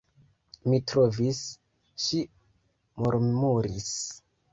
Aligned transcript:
Mi 0.69 0.77
trovis, 0.91 1.41
ŝi 2.05 2.21
murmuris. 3.03 3.93